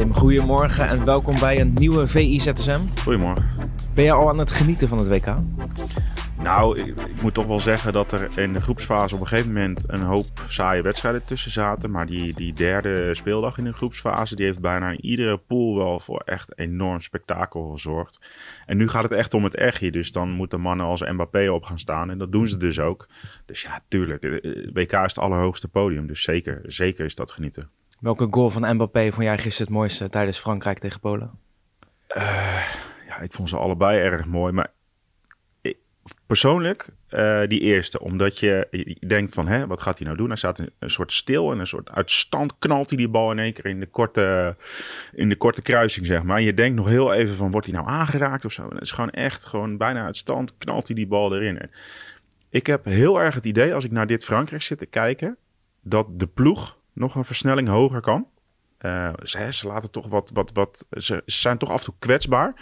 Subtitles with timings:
[0.00, 2.80] Tim, goedemorgen en welkom bij een nieuwe VI-ZSM.
[3.02, 3.72] Goedemorgen.
[3.94, 5.36] Ben je al aan het genieten van het WK?
[6.42, 9.52] Nou, ik, ik, moet toch wel zeggen dat er in de groepsfase op een gegeven
[9.52, 11.90] moment een hoop saaie wedstrijden tussen zaten.
[11.90, 16.00] Maar die, die derde speeldag in de groepsfase, die heeft bijna in iedere pool wel
[16.00, 18.20] voor echt enorm spektakel gezorgd.
[18.66, 21.64] En nu gaat het echt om het echtje, dus dan moeten mannen als Mbappé op
[21.64, 22.10] gaan staan.
[22.10, 23.08] En dat doen ze dus ook.
[23.46, 24.22] Dus ja, tuurlijk,
[24.72, 27.70] WK is het allerhoogste podium, dus zeker, zeker is dat genieten.
[28.00, 31.30] Welke goal van Mbappé vond jij gisteren het mooiste tijdens Frankrijk tegen Polen?
[32.08, 32.62] Uh,
[33.06, 34.52] ja, ik vond ze allebei erg mooi.
[34.52, 34.72] Maar
[36.26, 38.00] persoonlijk uh, die eerste.
[38.00, 40.28] Omdat je, denkt van, hè, wat gaat hij nou doen?
[40.28, 43.52] Hij staat een, soort stil en een soort uitstand knalt hij die bal in één
[43.52, 44.56] keer in de korte,
[45.12, 46.40] in de korte kruising, zeg maar.
[46.40, 48.68] Je denkt nog heel even van, wordt hij nou aangeraakt of zo?
[48.68, 51.70] Het is gewoon echt, gewoon bijna uit stand knalt hij die bal erin.
[52.48, 55.36] Ik heb heel erg het idee, als ik naar dit Frankrijk zit te kijken,
[55.82, 58.26] dat de ploeg nog een versnelling hoger kan.
[58.80, 60.86] Uh, ze, ze, laten toch wat, wat, wat.
[60.90, 62.54] Ze, zijn toch af en toe kwetsbaar.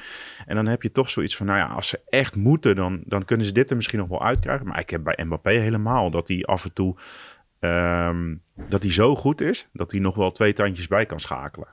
[0.46, 3.24] En dan heb je toch zoiets van: nou ja, als ze echt moeten, dan, dan
[3.24, 4.66] kunnen ze dit er misschien nog wel uitkrijgen.
[4.66, 6.96] Maar ik heb bij Mbappé helemaal dat hij af en toe.
[7.60, 11.68] Um, dat hij zo goed is dat hij nog wel twee tandjes bij kan schakelen.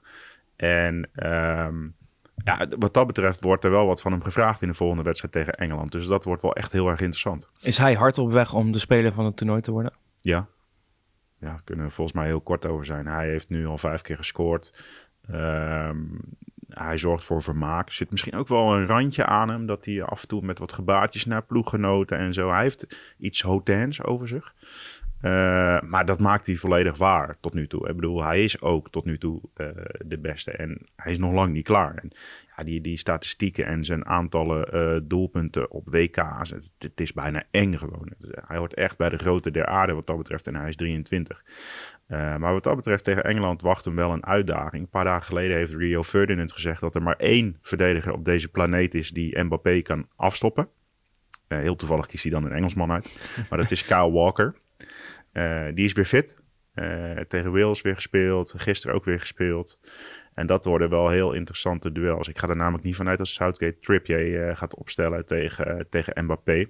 [0.56, 1.96] En um,
[2.44, 5.34] ja, wat dat betreft wordt er wel wat van hem gevraagd in de volgende wedstrijd
[5.34, 5.92] tegen Engeland.
[5.92, 7.50] Dus dat wordt wel echt heel erg interessant.
[7.62, 9.94] Is hij hard op weg om de speler van het toernooi te worden?
[10.22, 10.48] Ja,
[11.46, 13.08] ja, kunnen we volgens mij heel kort over zijn.
[13.08, 14.74] Hij heeft nu al vijf keer gescoord.
[15.32, 16.20] Um,
[16.70, 17.88] hij zorgt voor vermaak.
[17.88, 19.66] Er zit misschien ook wel een randje aan hem.
[19.66, 22.50] Dat hij af en toe met wat gebaartjes naar ploeggenoten en zo.
[22.50, 24.54] Hij heeft iets hotens over zich.
[25.22, 27.90] Uh, maar dat maakt hij volledig waar tot nu toe.
[27.90, 29.68] Ik bedoel, hij is ook tot nu toe uh,
[30.06, 30.52] de beste.
[30.52, 31.96] En hij is nog lang niet klaar.
[31.96, 32.12] En
[32.58, 36.50] ja, die, die statistieken en zijn aantallen uh, doelpunten op WK's.
[36.78, 38.10] Het, is bijna eng gewoon.
[38.48, 40.48] Hij hoort echt bij de grote der aarde wat dat betreft.
[40.48, 41.44] En hij is 23.
[42.08, 44.84] maar wat dat betreft tegen Engeland wacht hem wel een uitdaging.
[44.84, 48.48] Een paar dagen geleden heeft Rio Ferdinand gezegd dat er maar één verdediger op deze
[48.48, 50.68] planeet is die Mbappé kan afstoppen.
[51.48, 53.30] heel toevallig kiest hij dan een Engelsman uit.
[53.50, 54.56] Maar dat is Kyle Walker.
[55.38, 56.36] Uh, die is weer fit.
[56.76, 58.54] Uh, tegen Wales weer gespeeld.
[58.58, 59.80] Gisteren ook weer gespeeld.
[60.34, 62.28] En dat worden wel heel interessante duels.
[62.28, 66.66] Ik ga er namelijk niet vanuit dat Southgate Trippier uh, gaat opstellen tegen, tegen Mbappé.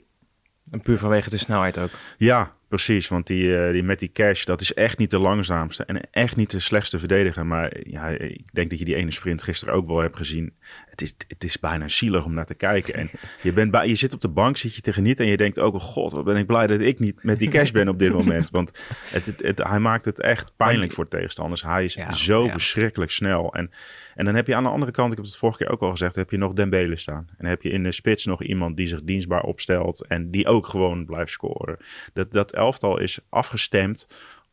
[0.72, 1.92] En puur vanwege de snelheid ook.
[2.18, 3.08] Ja, precies.
[3.08, 5.84] Want die, uh, die met die cash, dat is echt niet de langzaamste.
[5.84, 7.46] En echt niet de slechtste verdediger.
[7.46, 10.54] Maar ja, ik denk dat je die ene sprint gisteren ook wel hebt gezien.
[10.86, 12.94] Het is, het is bijna zielig om naar te kijken.
[12.94, 13.10] En
[13.42, 15.26] je, bent bij, je zit op de bank, zit je te genieten.
[15.26, 17.50] En je denkt ook, oh god, wat ben ik blij dat ik niet met die
[17.50, 18.50] cash ben op dit moment.
[18.50, 18.72] Want
[19.10, 21.64] het, het, het, hij maakt het echt pijnlijk voor tegenstanders.
[21.64, 22.52] Hij is ja, zo ja.
[22.52, 23.54] verschrikkelijk snel.
[23.54, 23.72] En,
[24.16, 25.90] en dan heb je aan de andere kant, ik heb het vorige keer ook al
[25.90, 27.28] gezegd, heb je nog Dembele staan.
[27.38, 30.06] En heb je in de spits nog iemand die zich dienstbaar opstelt.
[30.08, 31.78] En die ook gewoon blijft scoren.
[32.14, 34.08] Dat, dat elftal is afgestemd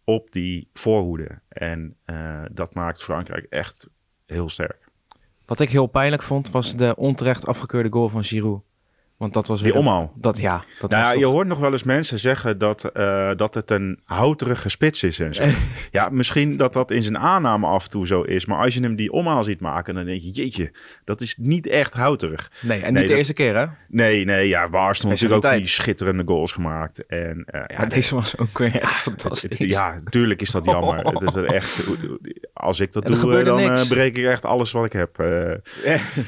[0.05, 1.41] op die voorhoede.
[1.49, 3.89] En uh, dat maakt Frankrijk echt
[4.27, 4.91] heel sterk.
[5.47, 8.63] Wat ik heel pijnlijk vond, was de onterecht afgekeurde goal van Giroud.
[9.23, 10.13] Want dat was weer die omhaal.
[10.15, 10.65] Dat ja.
[10.81, 14.01] Dat nou, was je hoort nog wel eens mensen zeggen dat, uh, dat het een
[14.05, 15.45] houterige spits is en zo.
[15.91, 18.47] ja, misschien dat dat in zijn aanname af en toe zo is.
[18.47, 20.73] Maar als je hem die omhaal ziet maken, dan denk je, jeetje,
[21.05, 22.51] dat is niet echt houterig.
[22.61, 23.67] Nee, en niet de eerste keer hè?
[23.89, 27.07] Nee, nee, ja, Arsenal natuurlijk ook van die schitterende goals gemaakt.
[27.07, 29.59] En, uh, ja, maar deze was ook weer echt fantastisch.
[29.77, 31.05] Ja, tuurlijk is dat jammer.
[31.05, 31.21] Oh.
[31.21, 31.87] Het is echt,
[32.63, 35.17] als ik dat ja, doe, dan uh, breek ik echt alles wat ik heb.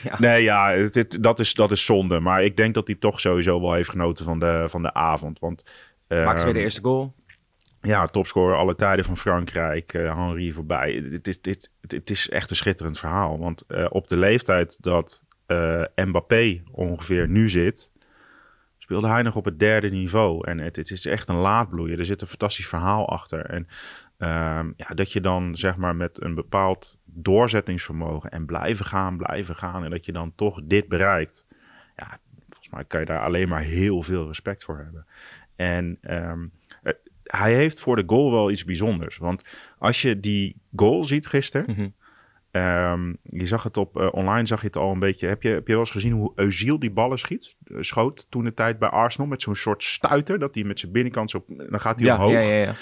[0.05, 0.19] ja.
[0.19, 2.21] Nee, ja, het, het, dat, is, dat is zonde.
[2.21, 5.39] Maar ik denk dat hij toch sowieso wel heeft genoten van de, van de avond.
[5.39, 5.65] Want,
[6.09, 7.15] Maakt weer de eerste goal.
[7.81, 9.93] Ja, topscorer alle tijden van Frankrijk.
[9.93, 11.05] Henri voorbij.
[11.11, 13.39] Het is, dit, het is echt een schitterend verhaal.
[13.39, 15.23] Want op de leeftijd dat
[15.95, 17.93] Mbappé ongeveer nu zit...
[18.85, 20.47] speelde hij nog op het derde niveau.
[20.47, 21.99] En het, het is echt een laadbloeier.
[21.99, 23.47] Er zit een fantastisch verhaal achter.
[23.47, 23.67] En
[24.19, 24.29] uh,
[24.77, 28.31] ja, dat je dan zeg maar met een bepaald doorzettingsvermogen...
[28.31, 29.85] en blijven gaan, blijven gaan...
[29.85, 31.47] en dat je dan toch dit bereikt...
[31.97, 32.19] Ja,
[32.71, 35.07] maar kan je daar alleen maar heel veel respect voor hebben.
[35.57, 36.53] En um,
[37.23, 39.17] hij heeft voor de goal wel iets bijzonders.
[39.17, 39.45] Want
[39.79, 41.75] als je die goal ziet gisteren.
[41.75, 41.95] -hmm.
[42.57, 45.27] Um, je zag het op uh, online, zag je het al een beetje.
[45.27, 47.57] Heb je, heb je wel eens gezien hoe Eusiel die ballen schiet?
[47.67, 50.39] Uh, schoot toen de tijd bij Arsenal met zo'n soort stuiter.
[50.39, 51.45] Dat hij met zijn binnenkant zo.
[51.47, 52.33] Dan gaat hij ja, omhoog.
[52.33, 52.75] Ja, ja, ja.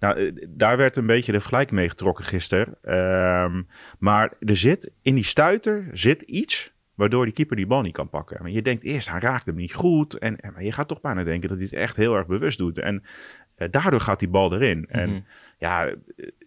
[0.00, 2.94] Nou, uh, daar werd een beetje de vergelijking mee getrokken gisteren.
[3.42, 3.68] Um,
[3.98, 8.08] maar er zit in die stuiter zit iets waardoor die keeper die bal niet kan
[8.08, 8.42] pakken.
[8.42, 10.14] Maar je denkt eerst, hij raakt hem niet goed.
[10.14, 12.58] En, en maar je gaat toch bijna denken dat hij het echt heel erg bewust
[12.58, 12.78] doet.
[12.78, 13.02] En
[13.70, 14.78] daardoor gaat die bal erin.
[14.78, 15.00] Mm -hmm.
[15.00, 15.26] En
[15.58, 15.94] ja,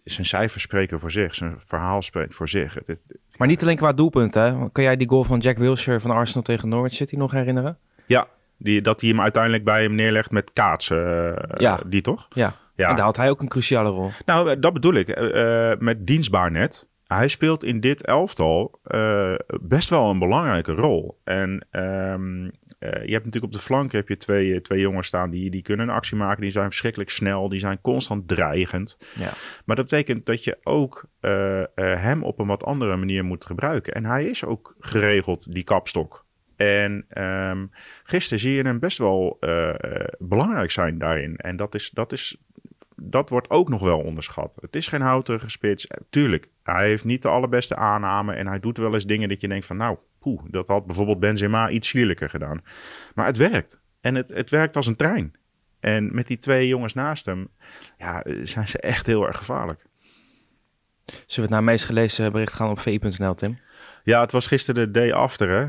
[0.04, 1.34] zijn cijfers spreken voor zich.
[1.34, 2.74] Zijn verhaal spreekt voor zich.
[2.74, 4.70] Het, het, maar niet alleen qua doelpunt, hè?
[4.70, 7.78] Kan jij die goal van Jack Wilshere van Arsenal tegen Norwich City nog herinneren?
[8.06, 8.26] Ja,
[8.56, 11.06] die, dat hij hem uiteindelijk bij hem neerlegt met kaatsen.
[11.06, 11.80] Uh, ja.
[11.86, 12.26] Die toch?
[12.30, 12.54] Ja.
[12.74, 12.88] ja.
[12.88, 14.10] En daar had hij ook een cruciale rol.
[14.26, 15.18] Nou, dat bedoel ik.
[15.18, 21.20] Uh, met dienstbaar net hij speelt in dit elftal uh, best wel een belangrijke rol.
[21.24, 25.30] En um, uh, je hebt natuurlijk op de flank heb je twee, twee jongens staan
[25.30, 26.42] die, die kunnen een actie maken.
[26.42, 28.98] Die zijn verschrikkelijk snel, die zijn constant dreigend.
[29.14, 29.30] Ja.
[29.64, 33.94] Maar dat betekent dat je ook uh, hem op een wat andere manier moet gebruiken.
[33.94, 36.24] En hij is ook geregeld die kapstok.
[36.56, 37.70] En um,
[38.04, 39.38] gisteren zie je hem best wel
[40.18, 41.36] belangrijk zijn daarin.
[41.36, 42.36] En dat is, dat is
[43.02, 44.56] dat wordt ook nog wel onderschat.
[44.60, 45.86] Het is geen houterige spits.
[46.10, 49.48] Tuurlijk, hij heeft niet de allerbeste aanname en hij doet wel eens dingen dat je
[49.48, 52.62] denkt van nou, poeh, dat had bijvoorbeeld Benzema iets sierlijker gedaan.
[53.14, 53.80] Maar het werkt.
[54.00, 55.34] En het, het werkt als een trein.
[55.80, 57.48] En met die twee jongens naast hem,
[57.98, 59.86] ja, zijn ze echt heel erg gevaarlijk.
[61.06, 63.58] Zullen we het naar het meest gelezen bericht gaan op vi.nl, Tim?
[64.04, 65.48] Ja, het was gisteren de day after.
[65.48, 65.64] Hè?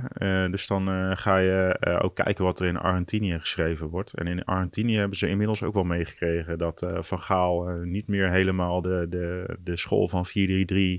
[0.46, 4.14] Uh, dus dan uh, ga je uh, ook kijken wat er in Argentinië geschreven wordt.
[4.14, 8.82] En in Argentinië hebben ze inmiddels ook wel meegekregen dat Van Gaal niet meer helemaal
[8.82, 10.32] de, de, de school van 4-3-3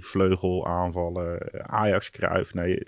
[0.01, 2.55] vleugel aanvallen, Ajax kruif.
[2.55, 2.87] Nee,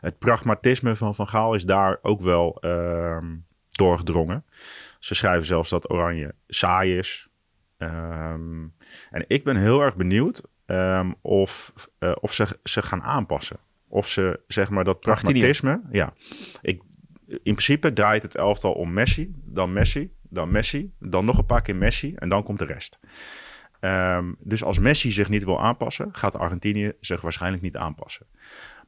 [0.00, 3.36] het pragmatisme van Van Gaal is daar ook wel ehm,
[3.70, 4.44] doorgedrongen.
[4.98, 7.28] Ze schrijven zelfs dat Oranje saai is.
[7.78, 8.74] Um,
[9.10, 11.72] en ik ben heel erg benieuwd um, of,
[12.20, 13.56] of ze, ze gaan aanpassen.
[13.88, 15.82] Of ze zeg maar dat pragmatisme.
[15.90, 16.14] Ja,
[16.62, 16.82] ik,
[17.26, 21.62] in principe draait het elftal om Messi, dan Messi, dan Messi, dan nog een paar
[21.62, 22.98] keer Messi en dan komt de rest.
[23.80, 28.26] Um, dus als Messi zich niet wil aanpassen, gaat Argentinië zich waarschijnlijk niet aanpassen.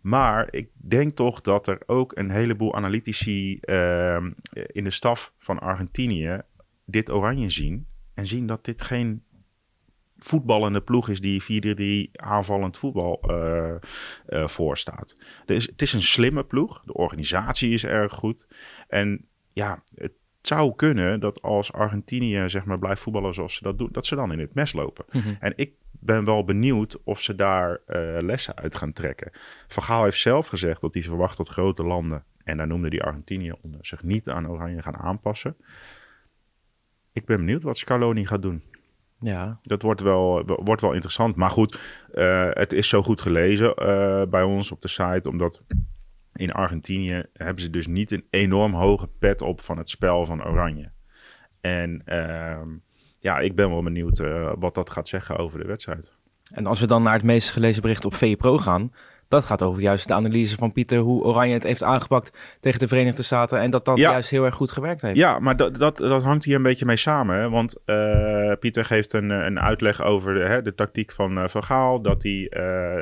[0.01, 5.59] Maar ik denk toch dat er ook een heleboel analytici uh, in de staf van
[5.59, 6.41] Argentinië
[6.85, 7.87] dit oranje zien.
[8.15, 9.23] En zien dat dit geen
[10.19, 13.75] voetballende ploeg is die 4-3 aanvallend voetbal uh,
[14.29, 15.17] uh, voorstaat.
[15.45, 16.83] Dus het is een slimme ploeg.
[16.85, 18.49] De organisatie is erg goed.
[18.89, 23.79] En ja, het zou kunnen dat als Argentinië zeg maar blijft voetballen zoals ze dat
[23.79, 25.05] doen, dat ze dan in het mes lopen.
[25.11, 25.35] Mhm.
[25.41, 29.31] En ik ben wel benieuwd of ze daar uh, lessen uit gaan trekken.
[29.69, 33.03] Van Gaal heeft zelf gezegd dat hij verwacht dat grote landen, en daar noemde die
[33.03, 35.57] Argentinië onder, zich niet aan Oranje gaan aanpassen.
[37.13, 38.63] Ik ben benieuwd wat Scaloni gaat doen.
[39.21, 39.59] Ja.
[39.63, 41.37] Dat wordt wel, wordt wel interessant.
[41.37, 41.81] Maar goed,
[42.15, 45.63] uh, het is zo goed gelezen uh, bij ons op de site, omdat
[46.33, 50.45] in Argentinië hebben ze dus niet een enorm hoge pet op van het spel van
[50.45, 50.91] Oranje.
[51.61, 52.61] En uh,
[53.19, 56.15] ja, ik ben wel benieuwd uh, wat dat gaat zeggen over de wedstrijd.
[56.53, 58.93] En als we dan naar het meest gelezen bericht op VPRO gaan,
[59.29, 62.89] dat gaat over juist de analyse van Pieter, hoe Oranje het heeft aangepakt tegen de
[62.89, 63.61] Verenigde Staten.
[63.61, 65.17] En dat dat juist heel erg goed gewerkt heeft.
[65.17, 67.37] Ja, maar dat, dat, dat hangt hier een beetje mee samen.
[67.37, 67.51] Hè?
[67.51, 71.65] Want uh, Pieter geeft een, een uitleg over de, hè, de tactiek van uh, Van
[71.65, 72.01] Gaal.
[72.01, 72.51] Dat hij uh,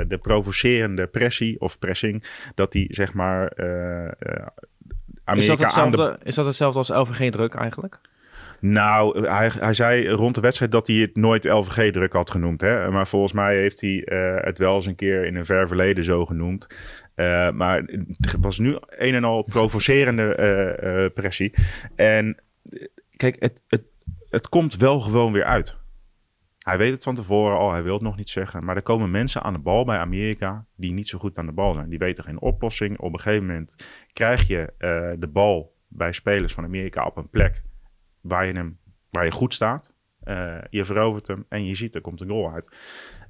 [0.09, 2.25] de provocerende pressie of pressing,
[2.55, 3.53] dat hij zeg maar
[5.25, 6.25] Amerika is dat hetzelfde, aan de...
[6.25, 8.01] Is dat hetzelfde als LVG-druk eigenlijk?
[8.61, 12.61] Nou, hij, hij zei rond de wedstrijd dat hij het nooit LVG-druk had genoemd.
[12.61, 12.91] Hè?
[12.91, 16.05] Maar volgens mij heeft hij uh, het wel eens een keer in een ver verleden
[16.05, 16.67] zo genoemd.
[17.17, 17.83] Uh, maar
[18.21, 20.37] het was nu een en al provocerende
[20.83, 21.55] uh, pressie.
[21.95, 22.37] En
[23.17, 23.83] kijk, het, het,
[24.31, 25.77] het komt wel gewoon weer uit.
[26.59, 28.65] Hij weet het van tevoren al, hij wil het nog niet zeggen.
[28.65, 31.53] Maar er komen mensen aan de bal bij Amerika die niet zo goed aan de
[31.53, 31.89] bal zijn.
[31.89, 32.99] Die weten geen oplossing.
[32.99, 33.77] Op een gegeven moment
[34.13, 34.73] krijg je
[35.19, 37.63] de bal bij spelers van Amerika op een plek
[38.29, 38.79] waar je, hem,
[39.11, 39.95] waar je goed staat.
[40.25, 42.69] Uh, je verovert hem en je ziet er komt een goal uit.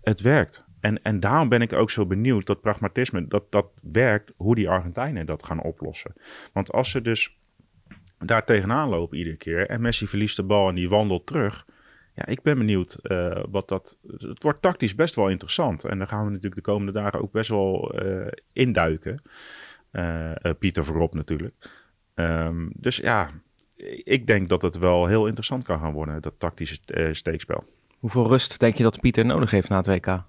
[0.03, 0.65] Het werkt.
[0.81, 4.69] En, en daarom ben ik ook zo benieuwd dat pragmatisme, dat dat werkt, hoe die
[4.69, 6.13] Argentijnen dat gaan oplossen.
[6.53, 7.39] Want als ze dus
[8.19, 11.67] daar tegenaan lopen iedere keer en Messi verliest de bal en die wandelt terug.
[12.15, 13.99] Ja, ik ben benieuwd uh, wat dat.
[14.17, 15.85] Het wordt tactisch best wel interessant.
[15.85, 19.23] En daar gaan we natuurlijk de komende dagen ook best wel uh, induiken.
[20.59, 21.71] Pieter voorop natuurlijk.
[22.15, 23.31] Um, dus ja,
[24.05, 27.65] ik denk dat het wel heel interessant kan gaan worden, dat tactische uh, steekspel.
[27.99, 30.23] Hoeveel rust denk je dat Pieter nodig heeft na het WK?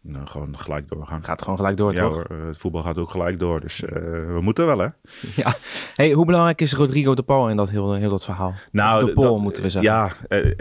[0.00, 1.24] Nou, gewoon gelijk doorgaan.
[1.24, 2.24] Gaat gewoon gelijk door, ja, toch?
[2.24, 3.90] Eh, het voetbal gaat ook gelijk door, dus uh,
[4.34, 4.88] we moeten wel, hè?
[5.42, 5.54] Ja.
[5.94, 8.54] Hey, hoe belangrijk is Rodrigo de Paul in dat heel, heel dat verhaal?
[8.70, 9.92] Nou, de Paul, moeten we zeggen.
[9.92, 10.12] Ja,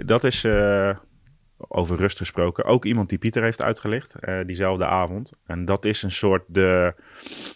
[0.06, 0.48] dat is
[1.68, 2.64] over rust gesproken.
[2.64, 5.32] Ook iemand die Pieter heeft uitgelicht, uh, diezelfde avond.
[5.46, 6.94] En dat is een soort de,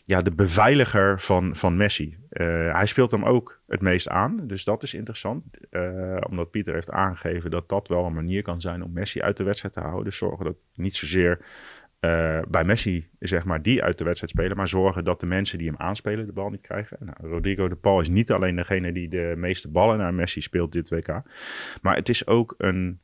[0.06, 2.18] ja, de beveiliger van, van Messi.
[2.30, 5.46] Uh, hij speelt hem ook het meest aan, dus dat is interessant.
[5.72, 9.38] Uh, omdat Pieter heeft aangegeven dat dat wel een manier kan zijn om Messi uit
[9.38, 10.04] de wedstrijd te houden.
[10.04, 11.40] Dus zorgen dat niet zozeer
[12.48, 15.68] bij Messi, zeg maar, die uit de wedstrijd spelen, maar zorgen dat de mensen die
[15.68, 16.98] hem aanspelen de bal niet krijgen.
[17.00, 20.72] Nou, Rodrigo de Paul is niet alleen degene die de meeste ballen naar Messi speelt
[20.72, 21.22] dit WK,
[21.82, 23.00] maar het is ook een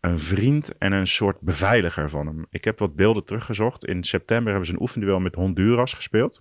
[0.00, 2.46] een vriend en een soort beveiliger van hem.
[2.50, 3.84] Ik heb wat beelden teruggezocht.
[3.84, 6.40] In september hebben ze een oefenduel met Honduras gespeeld.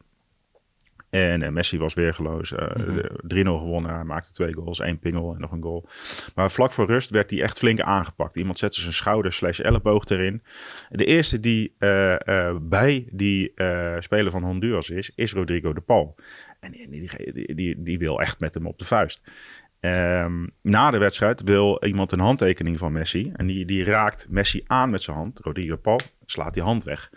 [1.09, 2.51] En, en Messi was weergeloos.
[2.51, 2.99] Uh, Mhm.
[3.27, 3.93] 3-0 gewonnen.
[3.93, 5.89] Hij maakte twee goals, één pingel en nog een goal.
[6.35, 8.35] Maar vlak voor rust werd hij echt flink aangepakt.
[8.35, 10.43] Iemand zette zijn schouder slash elleboog erin.
[10.89, 15.81] De eerste die eh, eh, bij die eh, speler van Honduras is, is Rodrigo de
[15.81, 16.15] Paul.
[16.59, 17.09] En die,
[17.55, 19.21] die, die wil echt met hem op de vuist.
[19.79, 23.31] Ehm, na de wedstrijd wil iemand een handtekening van Messi.
[23.33, 25.39] En die, die raakt Messi aan met zijn hand.
[25.39, 27.09] Rodrigo Paul slaat die hand weg.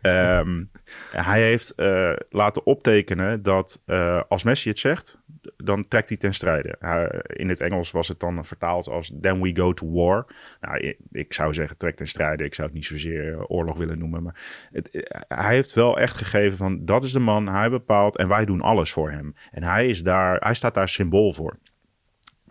[0.00, 0.64] Ehm,
[1.10, 5.18] hij heeft eh, laten optekenen dat eh, als Messi het zegt,
[5.56, 6.76] dan trekt hij ten strijde.
[7.26, 10.26] In het Engels was het dan vertaald als then we go to war.
[10.60, 12.44] Nou, ik, zou zeggen trek ten strijde.
[12.44, 14.22] Ik zou het niet zozeer eh, oorlog willen noemen.
[14.22, 14.88] Maar het,
[15.28, 18.60] hij heeft wel echt gegeven van dat is de man, hij bepaalt en wij doen
[18.60, 19.34] alles voor hem.
[19.50, 21.58] En hij, is daar, hij staat daar symbool voor.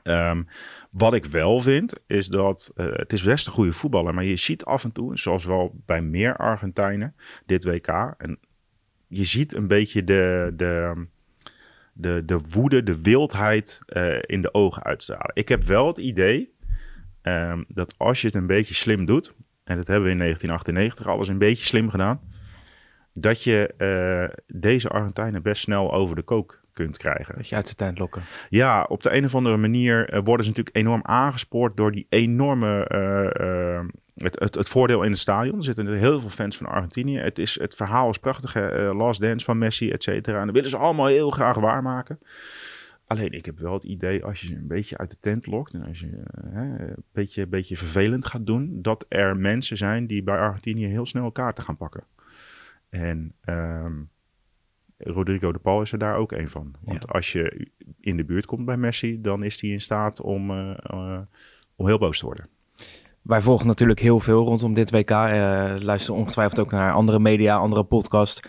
[0.04, 0.44] Ehm,
[0.92, 4.36] wat ik wel vind, is dat eh, het is best een goede voetballer, maar je
[4.36, 7.16] ziet af en toe, zoals wel bij meer Argentijnen,
[7.46, 7.88] dit WK,
[8.18, 8.40] en
[9.08, 11.06] je ziet een beetje de, de,
[11.94, 15.32] de, de woede, de wildheid eh, in de ogen uitstralen.
[15.34, 16.54] Ik heb wel het idee
[17.22, 21.08] ehm, dat als je het een beetje slim doet, en dat hebben we in 1998
[21.08, 22.22] alles een beetje slim gedaan,
[23.14, 27.36] dat je eh, deze Argentijnen best snel over de kook kunt krijgen.
[27.36, 28.22] Dat je uit de tent lokken.
[28.50, 32.06] Ja, op de een of andere manier eh, worden ze natuurlijk enorm aangespoord door die
[32.10, 32.84] enorme.
[32.88, 35.58] eh, eh, het, het, het voordeel in het stadion.
[35.58, 37.18] Er zitten heel veel fans van Argentinië.
[37.18, 38.54] Het, is, het verhaal is prachtig.
[38.54, 40.40] hè, Last Dance van Messi, et cetera.
[40.40, 42.20] En dat willen ze allemaal heel graag waarmaken.
[43.08, 45.74] Alleen ik heb wel het idee, als je ze een beetje uit de tent lokt.
[45.74, 48.82] en als je hè, een beetje, beetje vervelend gaat doen.
[48.82, 52.04] dat er mensen zijn die bij Argentinië heel snel kaarten gaan pakken.
[52.90, 53.34] En.
[53.46, 53.94] ehm,
[55.00, 56.72] Rodrigo de Paul is er daar ook een van.
[56.84, 57.14] Want Ja.
[57.14, 57.68] als je
[58.00, 61.20] in de buurt komt bij Messi, dan is hij in staat om, eh, eh,
[61.76, 62.48] om heel boos te worden.
[63.22, 65.10] Wij volgen natuurlijk heel veel rondom dit WK.
[65.10, 68.42] eh luisteren ongetwijfeld ook naar andere media, andere podcasts.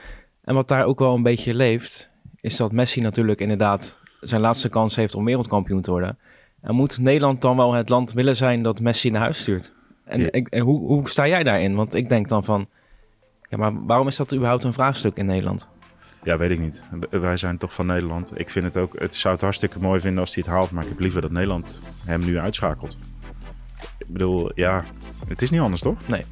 [0.45, 4.69] En wat daar ook wel een beetje leeft, is dat Messi natuurlijk inderdaad zijn laatste
[4.69, 6.19] kans heeft om wereldkampioen te worden.
[6.61, 9.73] En moet Nederland dan wel het land willen zijn dat Messi naar huis stuurt?
[10.05, 10.29] En, Ja.
[10.31, 11.75] en hoe, hoe sta jij daarin?
[11.75, 12.69] Want ik denk dan van,
[13.49, 15.69] ja, maar waarom is dat überhaupt een vraagstuk in Nederland?
[16.23, 16.83] Ja, weet ik niet.
[17.11, 18.39] Wij zijn toch van Nederland.
[18.39, 20.83] Ik vind het ook, het zou het hartstikke mooi vinden als hij het haalt, maar
[20.83, 22.97] ik heb liever dat Nederland hem nu uitschakelt.
[23.99, 24.85] Ik bedoel, ja,
[25.29, 26.09] het is niet anders toch?
[26.09, 26.25] Nee.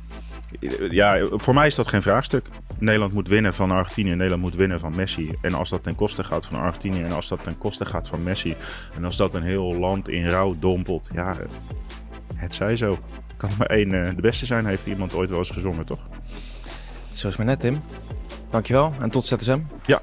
[0.90, 2.46] Ja, voor mij is dat geen vraagstuk.
[2.78, 4.14] Nederland moet winnen van Argentinië.
[4.14, 5.34] Nederland moet winnen van Messi.
[5.40, 8.22] En als dat ten koste gaat van Argentinië en als dat ten koste gaat van
[8.22, 8.56] Messi.
[8.96, 11.10] En als dat een heel land in rouw dompelt.
[11.12, 11.36] Ja,
[12.34, 12.98] het zij zo.
[13.36, 16.00] Kan maar één eh, de beste zijn, heeft iemand ooit wel eens gezongen, toch?
[17.12, 17.80] Zo is maar net, Tim.
[18.50, 19.58] Dankjewel en tot ZSM.
[19.86, 20.02] Ja,